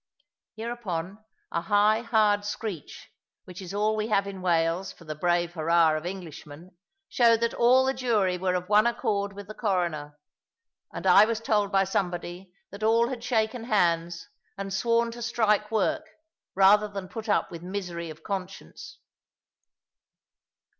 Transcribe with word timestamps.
Hereupon 0.55 1.23
a 1.51 1.61
high 1.61 2.01
hard 2.01 2.43
screech, 2.43 3.11
which 3.45 3.61
is 3.61 3.71
all 3.71 3.95
we 3.95 4.07
have 4.07 4.25
in 4.25 4.41
Wales 4.41 4.91
for 4.91 5.03
the 5.05 5.13
brave 5.13 5.53
hurrah 5.53 5.95
of 5.95 6.07
Englishmen, 6.07 6.75
showed 7.07 7.39
that 7.41 7.53
all 7.53 7.85
the 7.85 7.93
jury 7.93 8.35
were 8.39 8.55
of 8.55 8.67
one 8.67 8.87
accord 8.87 9.33
with 9.33 9.45
the 9.45 9.53
Coroner: 9.53 10.17
and 10.91 11.05
I 11.05 11.25
was 11.25 11.39
told 11.39 11.71
by 11.71 11.83
somebody 11.83 12.51
that 12.71 12.81
all 12.81 13.09
had 13.09 13.23
shaken 13.23 13.65
hands, 13.65 14.27
and 14.57 14.73
sworn 14.73 15.11
to 15.11 15.21
strike 15.21 15.69
work, 15.69 16.09
rather 16.55 16.87
than 16.87 17.07
put 17.07 17.29
up 17.29 17.51
with 17.51 17.61
misery 17.61 18.09
of 18.09 18.23
conscience. 18.23 18.97